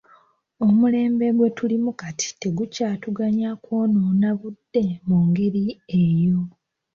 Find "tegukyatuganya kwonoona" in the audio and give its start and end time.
2.41-4.29